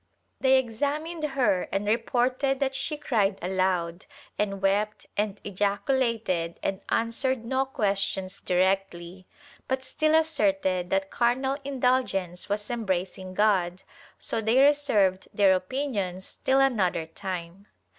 [0.39, 4.07] They examined her and reported that she cried aloud
[4.39, 9.27] and wept and ejaculated and answered no questions directly,
[9.67, 13.83] but still asserted that carnal indulgence was embracing God,
[14.17, 17.67] so they reserved their opinions till another time.